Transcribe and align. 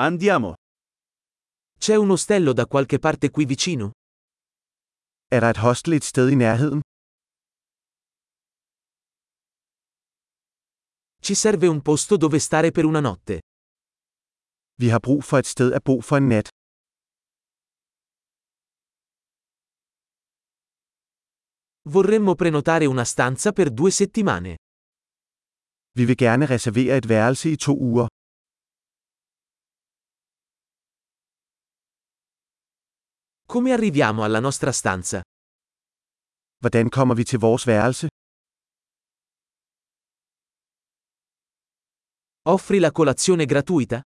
Andiamo. 0.00 0.54
C'è 1.76 1.96
un 1.96 2.10
ostello 2.10 2.52
da 2.52 2.66
qualche 2.66 3.00
parte 3.00 3.30
qui 3.30 3.44
vicino? 3.44 3.90
Er 5.26 5.40
der 5.40 5.50
et 5.50 5.56
hostel 5.56 5.94
et 5.94 6.04
sted 6.04 6.30
i 6.30 6.36
nærheden? 6.36 6.80
Ci 11.20 11.34
serve 11.34 11.66
un 11.66 11.82
posto 11.82 12.16
dove 12.16 12.38
stare 12.38 12.70
per 12.70 12.84
una 12.84 13.00
notte. 13.00 13.40
Vi 14.74 14.88
har 14.88 15.00
brug 15.00 15.22
for 15.24 15.38
et 15.38 15.46
sted 15.46 15.72
at 15.72 15.82
bo 15.82 16.00
for 16.00 16.16
en 16.16 16.28
nat. 16.28 16.48
Vorremmo 21.88 22.34
prenotare 22.36 22.86
una 22.86 23.04
stanza 23.04 23.50
per 23.52 23.70
due 23.70 23.90
settimane. 23.90 24.58
Vi 25.96 26.04
vil 26.04 26.16
gerne 26.16 26.46
reservere 26.46 26.96
et 26.96 27.08
værelse 27.08 27.50
i 27.50 27.56
to 27.56 27.72
uger. 27.72 28.06
Come 33.50 33.72
arriviamo 33.72 34.24
alla 34.24 34.40
nostra 34.40 34.72
stanza? 34.72 35.22
Hvordan 36.60 36.90
kommer 36.90 37.14
vi 37.14 37.24
til 37.24 37.38
vores 37.38 37.66
værelse? 37.66 38.06
Offri 42.42 42.78
la 42.78 42.90
colazione 42.90 43.44
gratuita? 43.46 44.00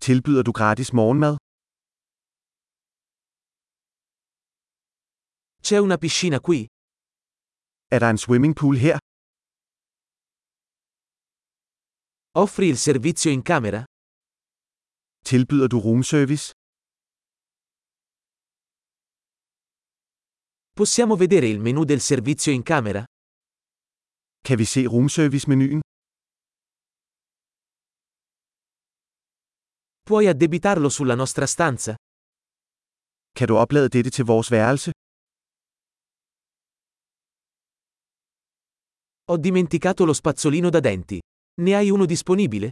Tilbyder 0.00 0.42
du 0.42 0.52
gratis 0.52 0.92
morgenmad? 0.92 1.36
C'è 5.62 5.78
una 5.78 5.96
piscina 5.96 6.38
qui? 6.40 6.66
Er 7.94 7.98
der 7.98 8.10
en 8.10 8.18
swimmingpool 8.18 8.76
her? 8.76 8.98
Offri 12.44 12.66
il 12.68 12.76
servizio 12.76 13.30
in 13.30 13.42
camera? 13.42 13.84
Tilbyder 15.24 15.68
du 15.68 15.78
roomservice? 15.78 16.52
Possiamo 20.74 21.16
vedere 21.16 21.48
il 21.48 21.60
menu 21.60 21.84
del 21.84 22.00
servizio 22.00 22.50
in 22.50 22.62
camera? 22.62 23.04
Kan 24.40 24.56
vi 24.56 24.64
se 24.64 24.82
roomservice-menuen? 24.84 25.80
Puoi 30.02 30.26
addebitarlo 30.26 30.88
sulla 30.88 31.14
nostra 31.14 31.46
stanza? 31.46 31.94
Kan 33.32 33.46
du 33.46 33.56
oplade 33.56 33.88
dette 33.88 34.10
til 34.10 34.24
vores 34.24 34.50
værelse? 34.50 34.90
Ho 39.28 39.36
dimenticato 39.36 40.04
lo 40.04 40.12
spazzolino 40.14 40.70
da 40.70 40.80
denti. 40.80 41.18
Ne 41.60 41.72
hai 41.74 41.90
uno 41.90 42.06
disponibile? 42.06 42.70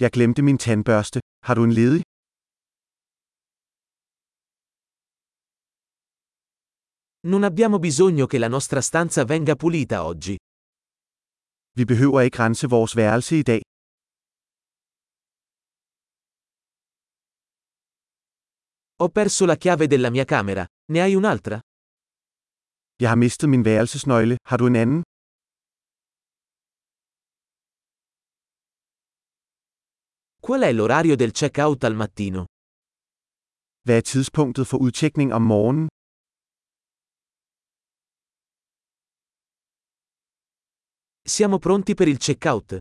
Jeg 0.00 0.10
glemte 0.10 0.42
min 0.42 0.58
tandbørste. 0.58 1.20
Har 1.46 1.54
du 1.54 1.64
en 1.64 1.72
ledig? 1.72 2.02
Non 7.26 7.42
abbiamo 7.42 7.78
bisogno 7.80 8.26
che 8.26 8.38
la 8.38 8.46
nostra 8.46 8.80
stanza 8.80 9.24
venga 9.24 9.56
pulita 9.56 10.04
oggi. 10.04 10.36
Vi 11.76 11.84
behøver 11.84 12.20
ikke 12.22 12.38
rense 12.38 12.66
vores 12.68 12.96
værelse 12.96 13.38
i 13.38 13.42
dag. 13.42 13.60
Ho 19.00 19.08
perso 19.08 19.44
la 19.44 19.56
chiave 19.56 19.86
della 19.86 20.10
mia 20.10 20.24
camera. 20.24 20.64
Ne 20.92 21.00
hai 21.00 21.14
un'altra? 21.14 21.58
Jeg 23.00 23.08
har 23.08 23.16
mistet 23.16 23.48
min 23.48 23.64
værelsesnøgle. 23.64 24.36
Har 24.44 24.56
du 24.56 24.66
en 24.66 24.76
anden? 24.76 25.02
Qual 30.46 30.62
è 30.62 30.72
l'orario 30.72 31.16
del 31.16 31.32
check-out 31.32 31.84
al 31.84 31.94
mattino? 31.96 32.44
Hvad 33.84 33.96
er 33.96 34.00
tidspunktet 34.00 34.66
for 34.66 34.78
udtjekning 34.78 35.32
om 35.32 35.42
morgenen? 35.42 35.88
Siamo 41.28 41.58
pronti 41.58 41.94
per 41.94 42.06
il 42.06 42.18
check-out. 42.18 42.76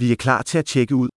Vi 0.00 0.10
er 0.10 0.16
klar 0.16 0.42
til 0.42 0.58
at 0.58 0.66
tjekke 0.66 0.94
ud. 0.94 1.08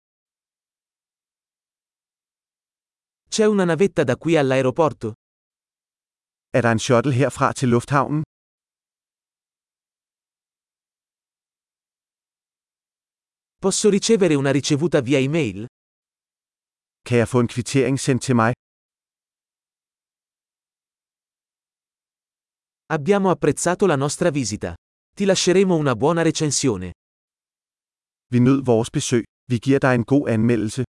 C'è 3.30 3.44
una 3.46 3.64
navetta 3.64 4.04
da 4.04 4.16
qui 4.16 4.36
all'aeroporto? 4.36 5.12
Er 6.52 6.60
der 6.62 6.70
en 6.72 6.78
shuttle 6.78 7.12
herfra 7.12 7.52
til 7.52 7.68
lufthavnen? 7.68 8.22
Posso 13.58 13.88
ricevere 13.88 14.34
una 14.34 14.50
ricevuta 14.50 15.00
via 15.00 15.18
email? 15.18 15.66
Kan 17.06 17.18
jeg 17.18 17.28
få 17.28 17.40
en 17.40 17.48
kvittering 17.48 18.00
sendt 18.00 18.22
til 18.22 18.36
mig? 18.36 18.52
Abbiamo 22.86 23.30
apprezzato 23.30 23.86
la 23.86 23.96
nostra 23.96 24.30
visita. 24.30 24.74
Ti 25.18 25.24
lasceremo 25.24 25.74
una 25.76 25.94
buona 25.96 26.22
recensione. 26.22 26.92
Vi 28.32 28.38
nød 28.38 28.64
vores 28.64 28.90
besøg. 28.90 29.24
Vi 29.50 29.58
giver 29.58 29.78
dig 29.78 29.94
en 29.94 30.04
god 30.04 30.28
anmeldelse. 30.28 30.84